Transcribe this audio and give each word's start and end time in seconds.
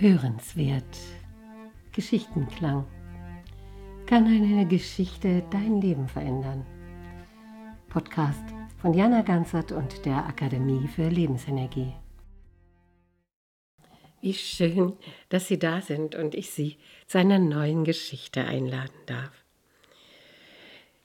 Hörenswert. 0.00 0.98
Geschichtenklang. 1.92 2.86
Kann 4.04 4.26
eine 4.26 4.66
Geschichte 4.66 5.42
dein 5.50 5.80
Leben 5.80 6.06
verändern? 6.06 6.66
Podcast 7.88 8.44
von 8.76 8.92
Jana 8.92 9.22
Ganzert 9.22 9.72
und 9.72 10.04
der 10.04 10.26
Akademie 10.26 10.86
für 10.86 11.08
Lebensenergie. 11.08 11.94
Wie 14.20 14.34
schön, 14.34 14.92
dass 15.30 15.48
Sie 15.48 15.58
da 15.58 15.80
sind 15.80 16.14
und 16.14 16.34
ich 16.34 16.50
Sie 16.50 16.76
zu 17.06 17.16
einer 17.16 17.38
neuen 17.38 17.84
Geschichte 17.84 18.44
einladen 18.44 19.00
darf. 19.06 19.44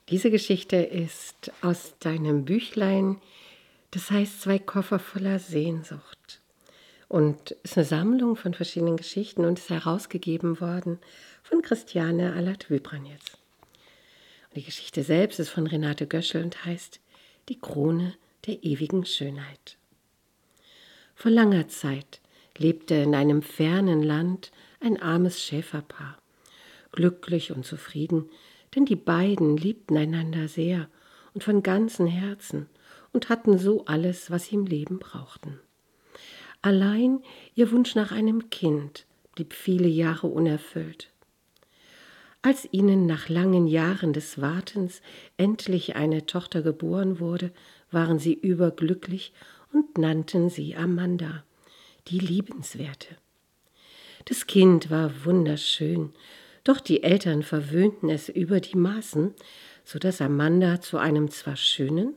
Diese 0.10 0.30
Geschichte 0.30 0.76
ist 0.76 1.54
aus 1.62 1.98
deinem 2.00 2.44
Büchlein, 2.44 3.22
das 3.92 4.12
heißt 4.12 4.42
Zwei 4.42 4.60
Koffer 4.60 5.00
voller 5.00 5.40
Sehnsucht 5.40 6.41
und 7.12 7.52
ist 7.64 7.78
eine 7.78 7.86
Sammlung 7.86 8.38
von 8.38 8.54
verschiedenen 8.54 8.96
Geschichten 8.96 9.44
und 9.44 9.60
ist 9.60 9.70
herausgegeben 9.70 10.62
worden 10.62 10.98
von 11.44 11.62
Christiane 11.62 12.32
Alat-Wybranitz. 12.32 13.38
Die 14.56 14.64
Geschichte 14.64 15.04
selbst 15.04 15.38
ist 15.38 15.50
von 15.50 15.68
Renate 15.68 16.08
Göschel 16.08 16.42
und 16.42 16.64
heißt 16.64 17.02
Die 17.50 17.60
Krone 17.60 18.14
der 18.48 18.64
ewigen 18.64 19.04
Schönheit. 19.04 19.76
Vor 21.14 21.32
langer 21.32 21.68
Zeit 21.68 22.22
lebte 22.58 22.96
in 22.96 23.14
einem 23.14 23.42
fernen 23.42 24.02
Land 24.02 24.54
ein 24.80 25.02
armes 25.02 25.44
Schäferpaar, 25.44 26.18
glücklich 26.94 27.52
und 27.52 27.66
zufrieden, 27.66 28.30
denn 28.74 28.86
die 28.86 28.96
beiden 28.96 29.58
liebten 29.58 29.98
einander 29.98 30.48
sehr 30.48 30.88
und 31.34 31.44
von 31.44 31.62
ganzem 31.62 32.08
Herzen 32.08 32.70
und 33.12 33.28
hatten 33.28 33.58
so 33.58 33.84
alles, 33.84 34.32
was 34.32 34.46
sie 34.46 34.56
im 34.56 34.66
Leben 34.66 34.98
brauchten. 34.98 35.60
Allein 36.62 37.24
ihr 37.56 37.72
Wunsch 37.72 37.96
nach 37.96 38.12
einem 38.12 38.50
Kind 38.52 39.06
blieb 39.34 39.54
viele 39.54 39.88
Jahre 39.88 40.28
unerfüllt. 40.28 41.10
Als 42.44 42.68
ihnen 42.72 43.06
nach 43.06 43.30
langen 43.30 43.68
Jahren 43.68 44.14
des 44.14 44.42
Wartens 44.42 45.02
endlich 45.38 45.96
eine 45.96 46.26
Tochter 46.26 46.62
geboren 46.62 47.20
wurde, 47.20 47.52
waren 47.90 48.20
sie 48.20 48.34
überglücklich 48.34 49.34
und 49.74 49.98
nannten 49.98 50.50
sie 50.50 50.76
Amanda, 50.76 51.44
die 52.08 52.20
Liebenswerte. 52.20 53.16
Das 54.26 54.46
Kind 54.46 54.92
war 54.92 55.26
wunderschön, 55.26 56.14
doch 56.64 56.80
die 56.80 57.02
Eltern 57.02 57.42
verwöhnten 57.42 58.10
es 58.10 58.30
über 58.30 58.60
die 58.60 58.78
Maßen, 58.78 59.34
so 59.84 59.98
dass 59.98 60.22
Amanda 60.22 60.80
zu 60.80 60.98
einem 60.98 61.30
zwar 61.32 61.56
schönen, 61.56 62.14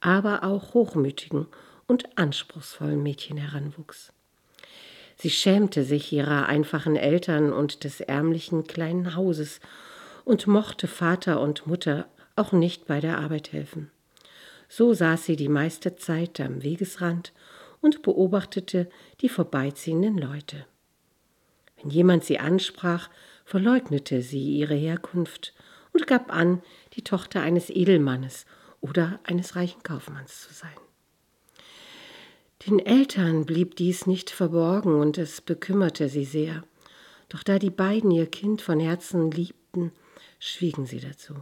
aber 0.00 0.44
auch 0.44 0.74
hochmütigen 0.74 1.46
und 1.88 2.16
anspruchsvollen 2.16 3.02
Mädchen 3.02 3.38
heranwuchs. 3.38 4.12
Sie 5.16 5.30
schämte 5.30 5.82
sich 5.82 6.12
ihrer 6.12 6.46
einfachen 6.46 6.94
Eltern 6.94 7.52
und 7.52 7.82
des 7.82 8.00
ärmlichen 8.00 8.68
kleinen 8.68 9.16
Hauses 9.16 9.58
und 10.24 10.46
mochte 10.46 10.86
Vater 10.86 11.40
und 11.40 11.66
Mutter 11.66 12.06
auch 12.36 12.52
nicht 12.52 12.86
bei 12.86 13.00
der 13.00 13.18
Arbeit 13.18 13.52
helfen. 13.52 13.90
So 14.68 14.94
saß 14.94 15.24
sie 15.24 15.34
die 15.34 15.48
meiste 15.48 15.96
Zeit 15.96 16.38
am 16.38 16.62
Wegesrand 16.62 17.32
und 17.80 18.02
beobachtete 18.02 18.88
die 19.20 19.28
vorbeiziehenden 19.28 20.18
Leute. 20.18 20.66
Wenn 21.76 21.90
jemand 21.90 22.24
sie 22.24 22.38
ansprach, 22.38 23.08
verleugnete 23.44 24.22
sie 24.22 24.58
ihre 24.58 24.74
Herkunft 24.74 25.54
und 25.92 26.06
gab 26.06 26.32
an, 26.32 26.62
die 26.92 27.02
Tochter 27.02 27.40
eines 27.40 27.70
Edelmannes 27.70 28.46
oder 28.80 29.18
eines 29.24 29.56
reichen 29.56 29.82
Kaufmanns 29.82 30.42
zu 30.46 30.52
sein. 30.52 30.87
Den 32.66 32.80
Eltern 32.80 33.46
blieb 33.46 33.76
dies 33.76 34.06
nicht 34.06 34.30
verborgen 34.30 35.00
und 35.00 35.16
es 35.16 35.40
bekümmerte 35.40 36.08
sie 36.08 36.24
sehr. 36.24 36.64
Doch 37.28 37.42
da 37.42 37.58
die 37.58 37.70
beiden 37.70 38.10
ihr 38.10 38.26
Kind 38.26 38.62
von 38.62 38.80
Herzen 38.80 39.30
liebten, 39.30 39.92
schwiegen 40.40 40.86
sie 40.86 40.98
dazu. 40.98 41.34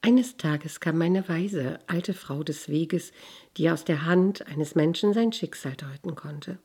Eines 0.00 0.36
Tages 0.36 0.80
kam 0.80 1.02
eine 1.02 1.28
weise, 1.28 1.80
alte 1.86 2.14
Frau 2.14 2.42
des 2.42 2.68
Weges, 2.68 3.12
die 3.56 3.68
aus 3.68 3.84
der 3.84 4.06
Hand 4.06 4.46
eines 4.46 4.74
Menschen 4.74 5.12
sein 5.12 5.32
Schicksal 5.32 5.74
deuten 5.74 6.14
konnte. 6.14 6.58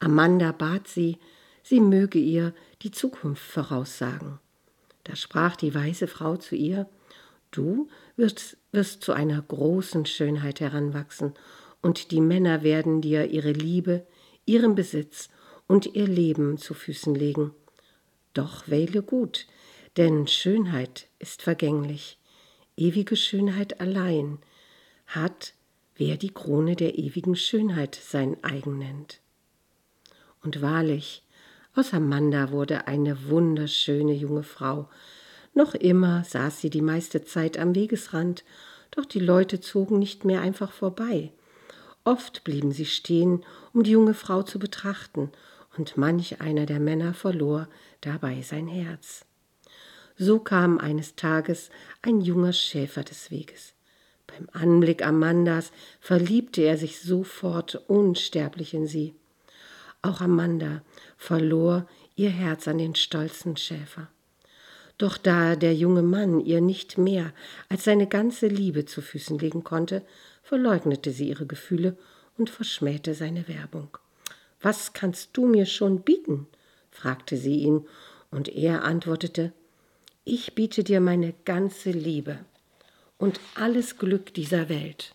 Amanda 0.00 0.52
bat 0.52 0.88
sie, 0.88 1.18
sie 1.62 1.80
möge 1.80 2.18
ihr 2.18 2.54
die 2.82 2.90
Zukunft 2.90 3.42
voraussagen. 3.42 4.38
Da 5.02 5.16
sprach 5.16 5.56
die 5.56 5.74
weise 5.74 6.06
Frau 6.06 6.36
zu 6.36 6.54
ihr, 6.54 6.88
Du 7.50 7.88
wirst, 8.16 8.56
wirst 8.72 9.04
zu 9.04 9.12
einer 9.12 9.40
großen 9.40 10.06
Schönheit 10.06 10.58
heranwachsen 10.58 11.34
und 11.84 12.12
die 12.12 12.22
Männer 12.22 12.62
werden 12.62 13.02
dir 13.02 13.26
ihre 13.30 13.52
Liebe, 13.52 14.06
ihren 14.46 14.74
Besitz 14.74 15.28
und 15.66 15.94
ihr 15.94 16.06
Leben 16.06 16.56
zu 16.56 16.72
Füßen 16.72 17.14
legen. 17.14 17.52
Doch 18.32 18.68
wähle 18.68 19.02
gut, 19.02 19.46
denn 19.98 20.26
Schönheit 20.26 21.08
ist 21.18 21.42
vergänglich. 21.42 22.18
Ewige 22.78 23.16
Schönheit 23.16 23.82
allein 23.82 24.38
hat, 25.06 25.52
wer 25.94 26.16
die 26.16 26.32
Krone 26.32 26.74
der 26.74 26.98
ewigen 26.98 27.36
Schönheit 27.36 27.94
sein 27.94 28.42
eigen 28.42 28.78
nennt. 28.78 29.20
Und 30.42 30.62
wahrlich, 30.62 31.22
aus 31.74 31.92
Amanda 31.92 32.50
wurde 32.50 32.86
eine 32.86 33.28
wunderschöne 33.28 34.14
junge 34.14 34.42
Frau. 34.42 34.88
Noch 35.52 35.74
immer 35.74 36.24
saß 36.24 36.62
sie 36.62 36.70
die 36.70 36.80
meiste 36.80 37.24
Zeit 37.26 37.58
am 37.58 37.74
Wegesrand, 37.74 38.42
doch 38.90 39.04
die 39.04 39.20
Leute 39.20 39.60
zogen 39.60 39.98
nicht 39.98 40.24
mehr 40.24 40.40
einfach 40.40 40.72
vorbei. 40.72 41.30
Oft 42.04 42.44
blieben 42.44 42.72
sie 42.72 42.86
stehen, 42.86 43.44
um 43.72 43.82
die 43.82 43.92
junge 43.92 44.14
Frau 44.14 44.42
zu 44.42 44.58
betrachten, 44.58 45.32
und 45.76 45.96
manch 45.96 46.40
einer 46.40 46.66
der 46.66 46.78
Männer 46.78 47.14
verlor 47.14 47.68
dabei 48.00 48.42
sein 48.42 48.68
Herz. 48.68 49.24
So 50.16 50.38
kam 50.38 50.78
eines 50.78 51.16
Tages 51.16 51.70
ein 52.02 52.20
junger 52.20 52.52
Schäfer 52.52 53.02
des 53.02 53.32
Weges. 53.32 53.74
Beim 54.26 54.48
Anblick 54.52 55.04
Amandas 55.04 55.72
verliebte 56.00 56.62
er 56.62 56.78
sich 56.78 57.00
sofort 57.00 57.82
unsterblich 57.88 58.74
in 58.74 58.86
sie. 58.86 59.14
Auch 60.02 60.20
Amanda 60.20 60.82
verlor 61.16 61.88
ihr 62.14 62.30
Herz 62.30 62.68
an 62.68 62.78
den 62.78 62.94
stolzen 62.94 63.56
Schäfer. 63.56 64.08
Doch 64.98 65.18
da 65.18 65.56
der 65.56 65.74
junge 65.74 66.02
Mann 66.02 66.40
ihr 66.40 66.60
nicht 66.60 66.98
mehr 66.98 67.32
als 67.68 67.84
seine 67.84 68.06
ganze 68.06 68.46
Liebe 68.46 68.84
zu 68.84 69.02
Füßen 69.02 69.38
legen 69.38 69.64
konnte, 69.64 70.02
verleugnete 70.44 71.10
sie 71.10 71.28
ihre 71.28 71.46
Gefühle 71.46 71.96
und 72.38 72.50
verschmähte 72.50 73.14
seine 73.14 73.48
Werbung. 73.48 73.98
Was 74.60 74.92
kannst 74.92 75.30
du 75.32 75.46
mir 75.46 75.66
schon 75.66 76.02
bieten? 76.02 76.46
fragte 76.90 77.36
sie 77.36 77.56
ihn, 77.56 77.86
und 78.30 78.48
er 78.48 78.84
antwortete 78.84 79.52
Ich 80.24 80.54
biete 80.54 80.84
dir 80.84 81.00
meine 81.00 81.34
ganze 81.44 81.90
Liebe 81.90 82.38
und 83.18 83.40
alles 83.54 83.98
Glück 83.98 84.32
dieser 84.34 84.68
Welt. 84.68 85.14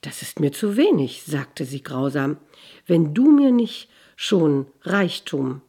Das 0.00 0.22
ist 0.22 0.40
mir 0.40 0.52
zu 0.52 0.76
wenig, 0.76 1.24
sagte 1.24 1.64
sie 1.64 1.82
grausam. 1.82 2.36
Wenn 2.86 3.12
du 3.14 3.30
mir 3.30 3.50
nicht 3.50 3.88
schon 4.16 4.66
Reichtum, 4.82 5.62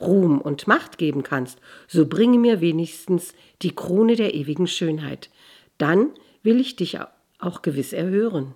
Ruhm 0.00 0.40
und 0.40 0.66
Macht 0.66 0.98
geben 0.98 1.22
kannst, 1.22 1.58
so 1.88 2.06
bringe 2.06 2.38
mir 2.38 2.60
wenigstens 2.60 3.34
die 3.62 3.74
Krone 3.74 4.16
der 4.16 4.34
ewigen 4.34 4.66
Schönheit. 4.66 5.30
Dann 5.78 6.10
will 6.42 6.60
ich 6.60 6.76
dich 6.76 6.98
auch 7.38 7.62
gewiss 7.62 7.92
erhören. 7.92 8.54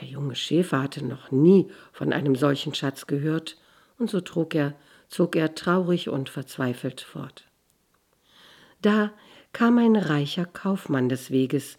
Der 0.00 0.08
junge 0.08 0.34
Schäfer 0.34 0.82
hatte 0.82 1.04
noch 1.04 1.30
nie 1.30 1.70
von 1.92 2.12
einem 2.12 2.34
solchen 2.36 2.74
Schatz 2.74 3.06
gehört, 3.06 3.56
und 3.98 4.10
so 4.10 4.20
trug 4.20 4.54
er, 4.54 4.74
zog 5.08 5.36
er 5.36 5.54
traurig 5.54 6.08
und 6.08 6.28
verzweifelt 6.28 7.00
fort. 7.00 7.46
Da 8.82 9.12
kam 9.52 9.78
ein 9.78 9.96
reicher 9.96 10.44
Kaufmann 10.44 11.08
des 11.08 11.30
Weges, 11.30 11.78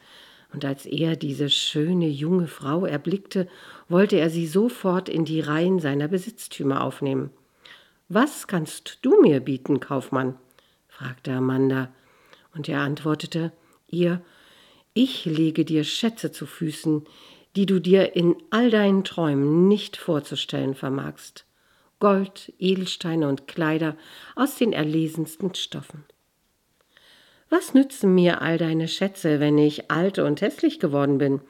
und 0.54 0.66
als 0.66 0.86
er 0.86 1.16
diese 1.16 1.50
schöne 1.50 2.08
junge 2.08 2.48
Frau 2.48 2.86
erblickte, 2.86 3.48
wollte 3.90 4.16
er 4.16 4.30
sie 4.30 4.48
sofort 4.48 5.10
in 5.10 5.26
die 5.26 5.42
Reihen 5.42 5.80
seiner 5.80 6.08
Besitztümer 6.08 6.84
aufnehmen. 6.84 7.32
Was 8.10 8.48
kannst 8.48 9.00
du 9.02 9.22
mir 9.22 9.42
bieten, 9.42 9.80
Kaufmann? 9.80 10.38
fragte 10.88 11.34
Amanda, 11.34 11.94
und 12.56 12.68
er 12.70 12.80
antwortete 12.80 13.52
ihr 13.88 14.22
Ich 15.00 15.26
lege 15.26 15.64
dir 15.64 15.84
Schätze 15.84 16.32
zu 16.32 16.48
Füßen, 16.48 17.06
die 17.56 17.68
du 17.68 17.80
dir 17.80 18.16
in 18.16 18.36
all 18.50 18.72
deinen 18.72 19.04
Träumen 19.04 19.68
nicht 19.68 19.96
vorzustellen 19.96 20.74
vermagst. 20.74 21.46
Gold, 22.00 22.52
Edelsteine 22.58 23.28
und 23.28 23.46
Kleider 23.46 23.96
aus 24.36 24.56
den 24.56 24.74
erlesensten 24.74 25.54
Stoffen. 25.54 26.04
Was 27.48 27.76
nützen 27.76 28.16
mir 28.16 28.42
all 28.42 28.58
deine 28.58 28.88
Schätze, 28.88 29.40
wenn 29.40 29.60
ich 29.60 29.92
alt 29.92 30.18
und 30.18 30.42
hässlich 30.42 30.80
geworden 30.80 31.20
bin? 31.20 31.42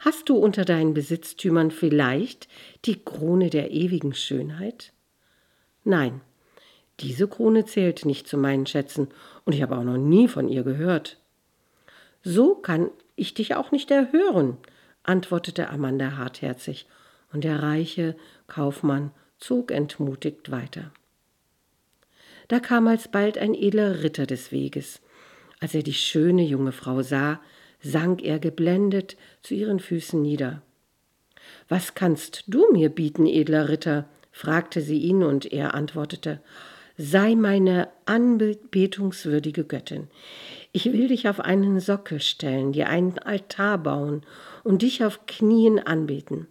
Hast 0.00 0.30
du 0.30 0.38
unter 0.38 0.64
deinen 0.64 0.94
Besitztümern 0.94 1.72
vielleicht 1.72 2.48
die 2.86 3.04
Krone 3.04 3.50
der 3.50 3.70
ewigen 3.70 4.14
Schönheit? 4.14 4.94
Nein, 5.84 6.22
diese 7.00 7.28
Krone 7.28 7.66
zählt 7.66 8.06
nicht 8.06 8.26
zu 8.26 8.38
meinen 8.38 8.64
Schätzen, 8.64 9.08
und 9.44 9.52
ich 9.52 9.60
habe 9.60 9.76
auch 9.76 9.84
noch 9.84 9.98
nie 9.98 10.26
von 10.26 10.48
ihr 10.48 10.62
gehört. 10.62 11.18
So 12.24 12.54
kann 12.54 12.90
ich 13.16 13.34
dich 13.34 13.54
auch 13.54 13.70
nicht 13.70 13.90
erhören, 13.90 14.56
antwortete 15.02 15.68
Amanda 15.68 16.16
hartherzig, 16.16 16.86
und 17.32 17.44
der 17.44 17.62
reiche 17.62 18.16
Kaufmann 18.46 19.10
zog 19.38 19.70
entmutigt 19.70 20.50
weiter. 20.50 20.92
Da 22.48 22.60
kam 22.60 22.86
alsbald 22.86 23.38
ein 23.38 23.54
edler 23.54 24.02
Ritter 24.02 24.26
des 24.26 24.52
Weges. 24.52 25.00
Als 25.60 25.74
er 25.74 25.82
die 25.82 25.94
schöne 25.94 26.42
junge 26.42 26.72
Frau 26.72 27.02
sah, 27.02 27.40
sank 27.80 28.22
er 28.22 28.38
geblendet 28.38 29.16
zu 29.42 29.54
ihren 29.54 29.80
Füßen 29.80 30.20
nieder. 30.20 30.62
Was 31.68 31.94
kannst 31.94 32.44
du 32.46 32.70
mir 32.72 32.88
bieten, 32.88 33.26
edler 33.26 33.68
Ritter? 33.68 34.08
fragte 34.32 34.80
sie 34.80 34.98
ihn, 34.98 35.22
und 35.22 35.52
er 35.52 35.74
antwortete 35.74 36.40
Sei 36.96 37.34
meine 37.34 37.88
anbetungswürdige 38.06 39.64
Göttin. 39.64 40.08
Ich 40.76 40.92
will 40.92 41.06
dich 41.06 41.28
auf 41.28 41.38
einen 41.38 41.78
Sockel 41.78 42.20
stellen, 42.20 42.72
dir 42.72 42.88
einen 42.88 43.20
Altar 43.20 43.78
bauen 43.78 44.26
und 44.64 44.82
dich 44.82 45.04
auf 45.04 45.24
Knien 45.26 45.78
anbeten. 45.78 46.48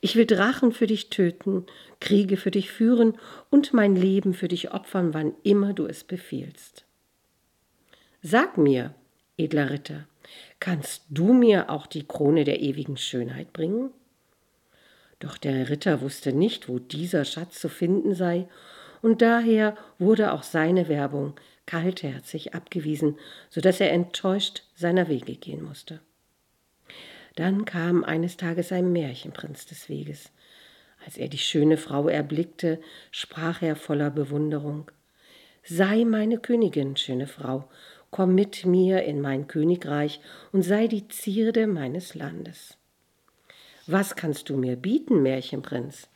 Ich 0.00 0.14
will 0.14 0.26
Drachen 0.26 0.70
für 0.70 0.86
dich 0.86 1.10
töten, 1.10 1.66
Kriege 1.98 2.36
für 2.36 2.52
dich 2.52 2.70
führen 2.70 3.18
und 3.50 3.72
mein 3.72 3.96
Leben 3.96 4.32
für 4.32 4.46
dich 4.46 4.70
opfern, 4.70 5.12
wann 5.12 5.34
immer 5.42 5.72
du 5.72 5.86
es 5.86 6.04
befiehlst. 6.04 6.84
Sag 8.22 8.58
mir, 8.58 8.94
edler 9.36 9.70
Ritter, 9.70 10.06
kannst 10.60 11.06
du 11.10 11.32
mir 11.32 11.68
auch 11.68 11.88
die 11.88 12.06
Krone 12.06 12.44
der 12.44 12.60
ewigen 12.60 12.96
Schönheit 12.96 13.52
bringen? 13.52 13.90
Doch 15.18 15.36
der 15.36 15.68
Ritter 15.68 16.00
wusste 16.00 16.32
nicht, 16.32 16.68
wo 16.68 16.78
dieser 16.78 17.24
Schatz 17.24 17.58
zu 17.58 17.68
finden 17.68 18.14
sei, 18.14 18.46
und 19.02 19.20
daher 19.20 19.76
wurde 19.98 20.32
auch 20.32 20.44
seine 20.44 20.88
Werbung 20.88 21.34
kaltherzig 21.66 22.54
abgewiesen, 22.54 23.18
so 23.50 23.60
dass 23.60 23.80
er 23.80 23.92
enttäuscht 23.92 24.64
seiner 24.74 25.08
Wege 25.08 25.34
gehen 25.36 25.62
musste. 25.62 26.00
Dann 27.36 27.64
kam 27.64 28.04
eines 28.04 28.36
Tages 28.36 28.70
ein 28.72 28.92
Märchenprinz 28.92 29.66
des 29.66 29.88
Weges. 29.88 30.30
Als 31.04 31.16
er 31.16 31.28
die 31.28 31.38
schöne 31.38 31.76
Frau 31.76 32.08
erblickte, 32.08 32.80
sprach 33.10 33.62
er 33.62 33.76
voller 33.76 34.10
Bewunderung 34.10 34.90
Sei 35.66 36.04
meine 36.04 36.38
Königin, 36.38 36.96
schöne 36.96 37.26
Frau, 37.26 37.68
komm 38.10 38.34
mit 38.34 38.66
mir 38.66 39.02
in 39.04 39.20
mein 39.20 39.48
Königreich 39.48 40.20
und 40.52 40.62
sei 40.62 40.86
die 40.86 41.08
Zierde 41.08 41.66
meines 41.66 42.14
Landes. 42.14 42.76
Was 43.86 44.14
kannst 44.14 44.50
du 44.50 44.56
mir 44.56 44.76
bieten, 44.76 45.22
Märchenprinz? 45.22 46.08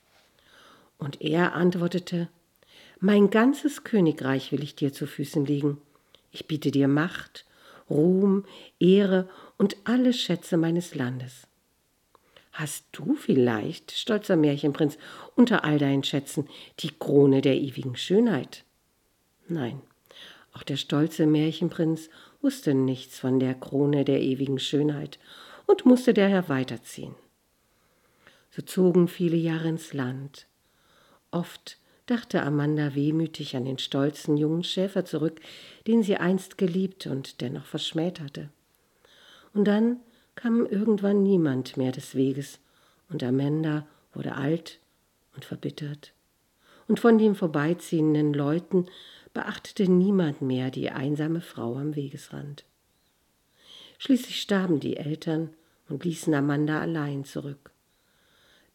Und 0.99 1.21
er 1.23 1.55
antwortete 1.55 2.29
Mein 3.01 3.31
ganzes 3.31 3.85
Königreich 3.85 4.51
will 4.51 4.63
ich 4.63 4.75
dir 4.75 4.93
zu 4.93 5.07
Füßen 5.07 5.47
legen. 5.47 5.81
Ich 6.33 6.47
biete 6.49 6.73
dir 6.73 6.89
Macht, 6.89 7.47
Ruhm, 7.89 8.45
Ehre 8.81 9.29
und 9.57 9.77
alle 9.85 10.13
Schätze 10.13 10.57
meines 10.57 10.97
Landes. 10.97 11.47
Hast 12.53 12.87
du 12.91 13.15
vielleicht, 13.15 13.93
stolzer 13.93 14.35
Märchenprinz, 14.35 14.99
unter 15.37 15.63
all 15.63 15.79
deinen 15.79 16.03
Schätzen 16.03 16.49
die 16.81 16.91
Krone 16.91 17.41
der 17.41 17.57
ewigen 17.57 17.95
Schönheit? 17.95 18.65
Nein, 19.47 19.81
auch 20.53 20.65
der 20.65 20.77
stolze 20.77 21.27
Märchenprinz 21.27 22.11
wusste 22.43 22.75
nichts 22.75 23.21
von 23.21 23.39
der 23.39 23.55
Krone 23.55 24.05
der 24.05 24.21
ewigen 24.21 24.59
Schönheit 24.59 25.21
und 25.67 25.87
musste 25.87 26.15
daher 26.15 26.49
weiterziehen. 26.49 27.15
So 28.51 28.63
zogen 28.63 29.07
viele 29.07 29.37
Jahre 29.37 29.69
ins 29.69 29.93
Land. 29.93 30.49
Oft 31.31 31.79
dachte 32.11 32.43
Amanda 32.43 32.95
wehmütig 32.95 33.57
an 33.57 33.65
den 33.65 33.79
stolzen 33.79 34.37
jungen 34.37 34.65
Schäfer 34.65 35.05
zurück, 35.05 35.41
den 35.87 36.03
sie 36.03 36.17
einst 36.17 36.59
geliebt 36.59 37.07
und 37.07 37.41
dennoch 37.41 37.65
verschmäht 37.65 38.21
hatte. 38.21 38.49
Und 39.55 39.67
dann 39.67 39.99
kam 40.35 40.67
irgendwann 40.67 41.23
niemand 41.23 41.77
mehr 41.77 41.93
des 41.93 42.15
Weges, 42.15 42.61
und 43.11 43.23
Amanda 43.23 43.87
wurde 44.13 44.35
alt 44.35 44.81
und 45.35 45.45
verbittert. 45.45 46.13
Und 46.87 47.01
von 47.01 47.19
den 47.19 47.35
vorbeiziehenden 47.35 48.33
Leuten 48.35 48.87
beachtete 49.35 49.91
niemand 49.91 50.43
mehr 50.43 50.71
die 50.71 50.91
einsame 50.91 51.41
Frau 51.41 51.77
am 51.77 51.97
Wegesrand. 51.97 52.65
Schließlich 53.99 54.41
starben 54.41 54.81
die 54.81 54.97
Eltern 54.97 55.51
und 55.89 56.05
ließen 56.05 56.33
Amanda 56.35 56.81
allein 56.81 57.25
zurück. 57.25 57.73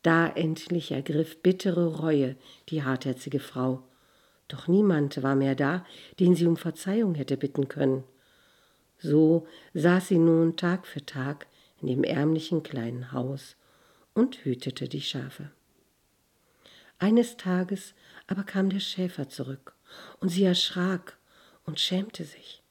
Da 0.03 0.27
endlich 0.27 0.91
ergriff 0.91 1.41
bittere 1.41 1.97
Reue 1.97 2.35
die 2.69 2.83
hartherzige 2.83 3.39
Frau. 3.39 3.83
Doch 4.47 4.67
niemand 4.67 5.23
war 5.23 5.35
mehr 5.35 5.55
da, 5.55 5.85
den 6.19 6.35
sie 6.35 6.45
um 6.45 6.57
Verzeihung 6.57 7.15
hätte 7.15 7.37
bitten 7.37 7.69
können. 7.69 8.03
So 8.99 9.47
saß 9.73 10.09
sie 10.09 10.17
nun 10.17 10.55
Tag 10.55 10.85
für 10.85 11.05
Tag 11.05 11.47
in 11.81 11.87
dem 11.87 12.03
ärmlichen 12.03 12.63
kleinen 12.63 13.11
Haus 13.11 13.55
und 14.13 14.45
hütete 14.45 14.87
die 14.87 15.01
Schafe. 15.01 15.51
Eines 16.99 17.35
Tages 17.37 17.95
aber 18.27 18.43
kam 18.43 18.69
der 18.69 18.79
Schäfer 18.79 19.27
zurück, 19.29 19.73
und 20.19 20.29
sie 20.29 20.43
erschrak 20.43 21.17
und 21.65 21.79
schämte 21.79 22.23
sich. 22.23 22.61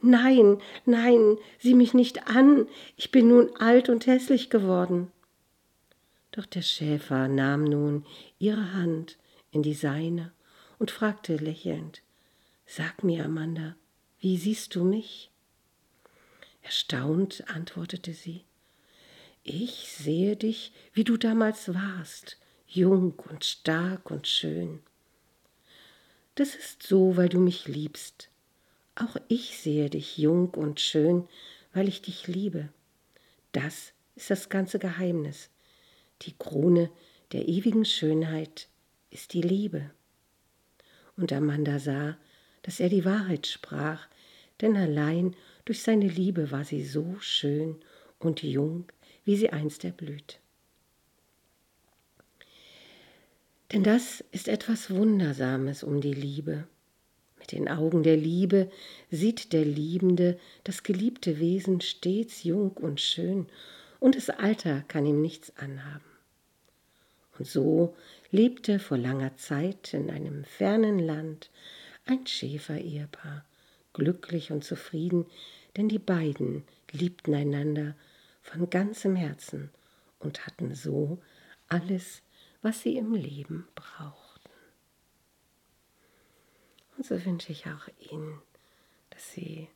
Nein, 0.00 0.58
nein, 0.86 1.36
sieh 1.58 1.74
mich 1.74 1.94
nicht 1.94 2.28
an, 2.28 2.66
ich 2.96 3.10
bin 3.10 3.28
nun 3.28 3.54
alt 3.56 3.88
und 3.88 4.06
hässlich 4.06 4.50
geworden. 4.50 5.12
Doch 6.32 6.46
der 6.46 6.62
Schäfer 6.62 7.28
nahm 7.28 7.64
nun 7.64 8.04
ihre 8.38 8.72
Hand 8.74 9.18
in 9.50 9.62
die 9.62 9.74
seine 9.74 10.32
und 10.78 10.90
fragte 10.90 11.36
lächelnd 11.36 12.02
Sag 12.66 13.02
mir, 13.02 13.24
Amanda, 13.24 13.76
wie 14.20 14.36
siehst 14.36 14.74
du 14.74 14.84
mich? 14.84 15.30
Erstaunt 16.62 17.44
antwortete 17.48 18.12
sie 18.12 18.44
Ich 19.42 19.88
sehe 19.88 20.36
dich, 20.36 20.72
wie 20.92 21.04
du 21.04 21.16
damals 21.16 21.72
warst, 21.72 22.36
jung 22.66 23.14
und 23.30 23.44
stark 23.44 24.10
und 24.10 24.26
schön. 24.26 24.80
Das 26.34 26.54
ist 26.54 26.82
so, 26.82 27.16
weil 27.16 27.30
du 27.30 27.40
mich 27.40 27.66
liebst. 27.66 28.28
Auch 28.94 29.16
ich 29.28 29.58
sehe 29.58 29.88
dich 29.88 30.18
jung 30.18 30.50
und 30.50 30.78
schön, 30.78 31.26
weil 31.72 31.88
ich 31.88 32.02
dich 32.02 32.26
liebe. 32.26 32.68
Das 33.52 33.92
ist 34.14 34.30
das 34.30 34.48
ganze 34.48 34.78
Geheimnis. 34.78 35.48
Die 36.22 36.34
Krone 36.36 36.90
der 37.32 37.48
ewigen 37.48 37.84
Schönheit 37.84 38.68
ist 39.10 39.34
die 39.34 39.42
Liebe. 39.42 39.90
Und 41.16 41.32
Amanda 41.32 41.78
sah, 41.78 42.16
dass 42.62 42.80
er 42.80 42.88
die 42.88 43.04
Wahrheit 43.04 43.46
sprach, 43.46 44.06
denn 44.60 44.76
allein 44.76 45.34
durch 45.64 45.82
seine 45.82 46.08
Liebe 46.08 46.50
war 46.50 46.64
sie 46.64 46.84
so 46.84 47.16
schön 47.20 47.76
und 48.18 48.42
jung, 48.42 48.84
wie 49.24 49.36
sie 49.36 49.50
einst 49.50 49.84
erblüht. 49.84 50.40
Denn 53.72 53.84
das 53.84 54.24
ist 54.32 54.48
etwas 54.48 54.90
Wundersames 54.90 55.82
um 55.82 56.00
die 56.00 56.14
Liebe. 56.14 56.66
Mit 57.38 57.52
den 57.52 57.68
Augen 57.68 58.02
der 58.02 58.16
Liebe 58.16 58.70
sieht 59.10 59.52
der 59.52 59.64
Liebende 59.64 60.38
das 60.64 60.82
geliebte 60.82 61.38
Wesen 61.38 61.80
stets 61.80 62.44
jung 62.44 62.72
und 62.72 63.00
schön, 63.00 63.46
und 64.00 64.16
das 64.16 64.30
Alter 64.30 64.84
kann 64.88 65.06
ihm 65.06 65.20
nichts 65.20 65.52
anhaben. 65.56 66.04
Und 67.38 67.46
so 67.46 67.94
lebte 68.30 68.80
vor 68.80 68.98
langer 68.98 69.36
Zeit 69.36 69.94
in 69.94 70.10
einem 70.10 70.44
fernen 70.44 70.98
Land 70.98 71.50
ein 72.04 72.26
Schäfer-Ehepaar, 72.26 73.44
glücklich 73.92 74.50
und 74.50 74.64
zufrieden, 74.64 75.26
denn 75.76 75.88
die 75.88 76.00
beiden 76.00 76.64
liebten 76.90 77.34
einander 77.34 77.94
von 78.42 78.70
ganzem 78.70 79.14
Herzen 79.14 79.70
und 80.18 80.46
hatten 80.46 80.74
so 80.74 81.18
alles, 81.68 82.22
was 82.60 82.80
sie 82.80 82.96
im 82.96 83.14
Leben 83.14 83.68
brauchten. 83.74 84.50
Und 86.96 87.06
so 87.06 87.24
wünsche 87.24 87.52
ich 87.52 87.66
auch 87.66 87.88
Ihnen, 88.10 88.40
dass 89.10 89.30
Sie 89.32 89.68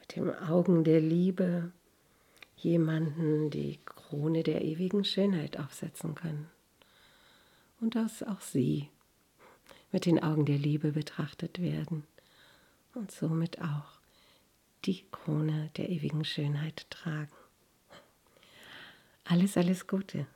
mit 0.00 0.16
den 0.16 0.34
Augen 0.34 0.82
der 0.82 1.00
Liebe 1.00 1.70
jemanden 2.56 3.50
die 3.50 3.78
Krone 3.84 4.42
der 4.42 4.62
ewigen 4.62 5.04
Schönheit 5.04 5.60
aufsetzen 5.60 6.16
können 6.16 6.50
und 7.80 7.94
dass 7.94 8.22
auch 8.22 8.40
sie 8.40 8.88
mit 9.92 10.06
den 10.06 10.22
Augen 10.22 10.44
der 10.44 10.58
Liebe 10.58 10.92
betrachtet 10.92 11.60
werden 11.60 12.04
und 12.94 13.10
somit 13.10 13.60
auch 13.60 14.00
die 14.84 15.04
Krone 15.10 15.70
der 15.76 15.88
ewigen 15.88 16.24
Schönheit 16.24 16.88
tragen. 16.90 17.32
Alles, 19.24 19.56
alles 19.56 19.86
Gute. 19.86 20.26